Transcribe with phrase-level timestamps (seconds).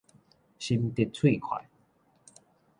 [0.57, 1.69] 心直喙快